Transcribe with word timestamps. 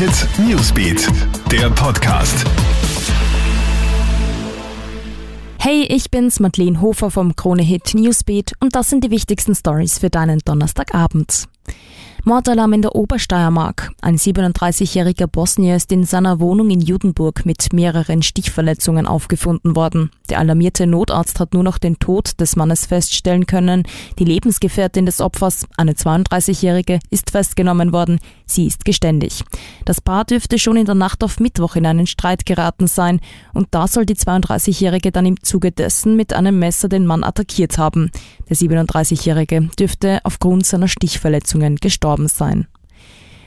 Hit 0.00 0.26
Newsbeat, 0.38 1.08
der 1.52 1.68
Podcast. 1.68 2.46
Hey, 5.58 5.82
ich 5.90 6.10
bin's, 6.10 6.40
Madeleine 6.40 6.80
Hofer 6.80 7.10
vom 7.10 7.36
Krone 7.36 7.60
Hit 7.60 7.92
Newsbeat 7.92 8.54
und 8.60 8.74
das 8.74 8.88
sind 8.88 9.04
die 9.04 9.10
wichtigsten 9.10 9.54
Stories 9.54 9.98
für 9.98 10.08
deinen 10.08 10.38
Donnerstagabend. 10.38 11.48
Mordalarm 12.24 12.74
in 12.74 12.82
der 12.82 12.94
Obersteiermark. 12.94 13.92
Ein 14.02 14.16
37-jähriger 14.16 15.26
Bosnier 15.26 15.76
ist 15.76 15.90
in 15.90 16.04
seiner 16.04 16.38
Wohnung 16.38 16.68
in 16.70 16.80
Judenburg 16.80 17.46
mit 17.46 17.72
mehreren 17.72 18.22
Stichverletzungen 18.22 19.06
aufgefunden 19.06 19.74
worden. 19.74 20.10
Der 20.28 20.38
alarmierte 20.38 20.86
Notarzt 20.86 21.40
hat 21.40 21.54
nur 21.54 21.62
noch 21.62 21.78
den 21.78 21.98
Tod 21.98 22.38
des 22.38 22.56
Mannes 22.56 22.86
feststellen 22.86 23.46
können. 23.46 23.84
Die 24.18 24.24
Lebensgefährtin 24.24 25.06
des 25.06 25.20
Opfers, 25.22 25.66
eine 25.78 25.92
32-jährige, 25.92 27.00
ist 27.08 27.30
festgenommen 27.30 27.92
worden. 27.92 28.20
Sie 28.44 28.66
ist 28.66 28.84
geständig. 28.84 29.42
Das 29.86 30.00
Paar 30.00 30.24
dürfte 30.24 30.58
schon 30.58 30.76
in 30.76 30.86
der 30.86 30.94
Nacht 30.94 31.24
auf 31.24 31.40
Mittwoch 31.40 31.74
in 31.74 31.86
einen 31.86 32.06
Streit 32.06 32.44
geraten 32.44 32.86
sein 32.86 33.20
und 33.54 33.68
da 33.70 33.88
soll 33.88 34.04
die 34.04 34.16
32-jährige 34.16 35.10
dann 35.10 35.26
im 35.26 35.42
Zuge 35.42 35.72
dessen 35.72 36.16
mit 36.16 36.34
einem 36.34 36.58
Messer 36.58 36.88
den 36.88 37.06
Mann 37.06 37.24
attackiert 37.24 37.78
haben. 37.78 38.10
Der 38.50 38.56
37-jährige 38.56 39.70
dürfte 39.78 40.20
aufgrund 40.24 40.66
seiner 40.66 40.88
Stichverletzungen 40.88 41.76
gestorben 41.76 42.28
sein. 42.28 42.66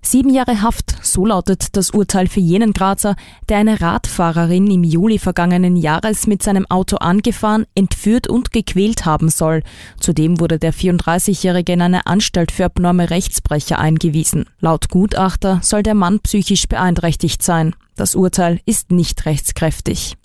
Sieben 0.00 0.30
Jahre 0.30 0.62
Haft, 0.62 1.04
so 1.04 1.26
lautet 1.26 1.76
das 1.76 1.90
Urteil 1.90 2.28
für 2.28 2.38
jenen 2.40 2.72
Grazer, 2.72 3.16
der 3.48 3.58
eine 3.58 3.80
Radfahrerin 3.80 4.70
im 4.70 4.84
Juli 4.84 5.18
vergangenen 5.18 5.76
Jahres 5.76 6.28
mit 6.28 6.44
seinem 6.44 6.64
Auto 6.70 6.96
angefahren, 6.98 7.66
entführt 7.74 8.28
und 8.28 8.52
gequält 8.52 9.04
haben 9.04 9.28
soll. 9.28 9.64
Zudem 9.98 10.38
wurde 10.38 10.60
der 10.60 10.72
34-Jährige 10.72 11.72
in 11.72 11.82
eine 11.82 12.06
Anstalt 12.06 12.52
für 12.52 12.66
abnorme 12.66 13.10
Rechtsbrecher 13.10 13.80
eingewiesen. 13.80 14.46
Laut 14.60 14.88
Gutachter 14.90 15.58
soll 15.62 15.82
der 15.82 15.94
Mann 15.94 16.20
psychisch 16.20 16.68
beeinträchtigt 16.68 17.42
sein. 17.42 17.74
Das 17.96 18.14
Urteil 18.14 18.60
ist 18.64 18.92
nicht 18.92 19.26
rechtskräftig. 19.26 20.16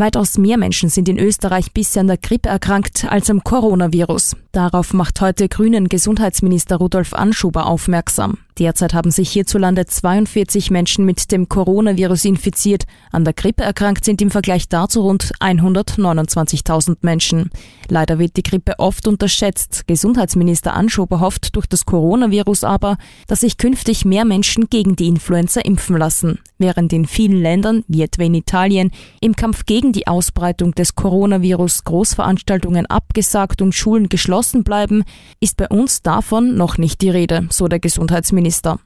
Weitaus 0.00 0.38
mehr 0.38 0.56
Menschen 0.56 0.88
sind 0.88 1.10
in 1.10 1.18
Österreich 1.18 1.72
bisher 1.72 2.00
an 2.00 2.06
der 2.06 2.16
Grippe 2.16 2.48
erkrankt 2.48 3.04
als 3.10 3.28
am 3.28 3.44
Coronavirus. 3.44 4.34
Darauf 4.50 4.94
macht 4.94 5.20
heute 5.20 5.46
Grünen 5.48 5.90
Gesundheitsminister 5.90 6.76
Rudolf 6.76 7.12
Anschuber 7.12 7.66
aufmerksam. 7.66 8.38
Derzeit 8.60 8.92
haben 8.92 9.10
sich 9.10 9.30
hierzulande 9.30 9.86
42 9.86 10.70
Menschen 10.70 11.06
mit 11.06 11.32
dem 11.32 11.48
Coronavirus 11.48 12.26
infiziert. 12.26 12.84
An 13.10 13.24
der 13.24 13.32
Grippe 13.32 13.62
erkrankt 13.62 14.04
sind 14.04 14.20
im 14.20 14.30
Vergleich 14.30 14.68
dazu 14.68 15.00
rund 15.00 15.32
129.000 15.40 16.98
Menschen. 17.00 17.48
Leider 17.88 18.18
wird 18.18 18.36
die 18.36 18.42
Grippe 18.42 18.78
oft 18.78 19.08
unterschätzt. 19.08 19.86
Gesundheitsminister 19.86 20.74
Anschober 20.74 21.20
hofft 21.20 21.56
durch 21.56 21.66
das 21.66 21.86
Coronavirus 21.86 22.64
aber, 22.64 22.98
dass 23.28 23.40
sich 23.40 23.56
künftig 23.56 24.04
mehr 24.04 24.26
Menschen 24.26 24.68
gegen 24.68 24.94
die 24.94 25.08
Influenza 25.08 25.62
impfen 25.62 25.96
lassen. 25.96 26.38
Während 26.58 26.92
in 26.92 27.06
vielen 27.06 27.40
Ländern, 27.40 27.84
wie 27.88 28.02
etwa 28.02 28.24
in 28.24 28.34
Italien, 28.34 28.90
im 29.22 29.34
Kampf 29.34 29.64
gegen 29.64 29.92
die 29.92 30.06
Ausbreitung 30.06 30.72
des 30.74 30.94
Coronavirus 30.94 31.84
Großveranstaltungen 31.84 32.84
abgesagt 32.84 33.62
und 33.62 33.74
Schulen 33.74 34.10
geschlossen 34.10 34.64
bleiben, 34.64 35.04
ist 35.40 35.56
bei 35.56 35.68
uns 35.68 36.02
davon 36.02 36.56
noch 36.56 36.76
nicht 36.76 37.00
die 37.00 37.08
Rede, 37.08 37.46
so 37.48 37.66
der 37.66 37.80
Gesundheitsminister. 37.80 38.49
Minister. 38.50 38.80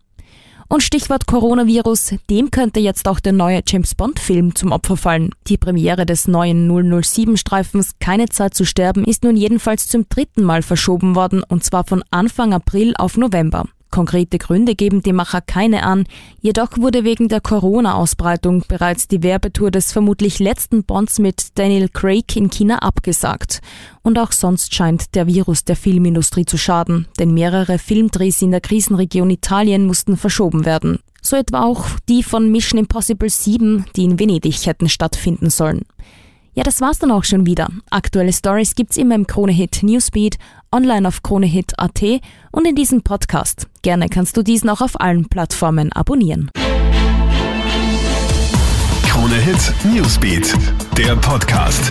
Und 0.69 0.83
Stichwort 0.83 1.27
Coronavirus, 1.27 2.17
dem 2.29 2.51
könnte 2.51 2.81
jetzt 2.81 3.09
auch 3.09 3.21
der 3.21 3.33
neue 3.33 3.63
James 3.67 3.95
Bond-Film 3.95 4.55
zum 4.55 4.73
Opfer 4.73 4.99
fallen. 4.99 5.31
Die 5.47 5.57
Premiere 5.57 6.05
des 6.05 6.29
neuen 6.29 6.71
007-Streifens 6.71 7.93
Keine 7.99 8.29
Zeit 8.29 8.53
zu 8.55 8.67
sterben 8.67 9.05
ist 9.05 9.25
nun 9.25 9.37
jedenfalls 9.37 9.87
zum 9.87 10.07
dritten 10.09 10.43
Mal 10.43 10.61
verschoben 10.63 11.15
worden, 11.15 11.43
und 11.43 11.65
zwar 11.65 11.85
von 11.85 12.03
Anfang 12.11 12.53
April 12.53 12.95
auf 12.99 13.17
November. 13.17 13.65
Konkrete 13.95 14.39
Gründe 14.39 14.75
geben 14.75 15.05
die 15.05 15.13
Macher 15.13 15.41
keine 15.41 15.85
an, 15.85 16.05
jedoch 16.41 16.71
wurde 16.79 17.05
wegen 17.05 17.29
der 17.29 17.41
Corona-Ausbreitung 17.41 18.65
bereits 18.67 19.07
die 19.07 19.23
Werbetour 19.23 19.71
des 19.71 19.93
vermutlich 19.93 20.41
letzten 20.41 20.83
Bonds 20.83 21.21
mit 21.21 21.57
Daniel 21.57 21.89
Craig 21.89 22.35
in 22.35 22.51
China 22.51 22.81
abgesagt. 22.81 23.61
Und 24.03 24.19
auch 24.19 24.33
sonst 24.33 24.75
scheint 24.75 25.15
der 25.15 25.29
Virus 25.29 25.63
der 25.63 25.77
Filmindustrie 25.77 26.45
zu 26.45 26.59
schaden, 26.59 27.07
denn 27.21 27.35
mehrere 27.35 27.79
Filmdrehs 27.79 28.43
in 28.43 28.51
der 28.51 28.61
Krisenregion 28.61 29.31
Italien 29.31 29.87
mussten 29.87 30.17
verschoben 30.17 30.65
werden. 30.65 30.99
So 31.23 31.37
etwa 31.37 31.63
auch 31.63 31.87
die 32.09 32.25
von 32.25 32.51
Mission 32.51 32.81
Impossible 32.81 33.31
7, 33.31 33.85
die 33.95 34.03
in 34.03 34.19
Venedig 34.19 34.67
hätten 34.67 34.89
stattfinden 34.89 35.51
sollen. 35.51 35.83
Ja, 36.55 36.63
das 36.63 36.81
war's 36.81 37.01
dann 37.01 37.11
auch 37.11 37.25
schon 37.25 37.47
wieder. 37.47 37.69
Aktuelle 37.91 38.33
Stories 38.33 38.77
gibt's 38.77 38.97
immer 38.97 39.17
im 39.17 39.27
Kronehit 39.27 39.83
Newsbeat, 39.83 40.37
online 40.71 41.07
auf 41.07 41.23
kronehit.at 41.23 42.03
und 42.53 42.67
in 42.67 42.77
diesem 42.77 43.03
Podcast. 43.03 43.67
Gerne 43.83 44.09
kannst 44.09 44.37
du 44.37 44.43
diesen 44.43 44.71
auch 44.71 44.81
auf 44.81 45.01
allen 45.01 45.29
Plattformen 45.29 45.93
abonnieren. 45.93 46.51
Kronehit 49.09 49.75
Newsbeat, 49.93 50.55
der 50.97 51.17
Podcast. 51.17 51.91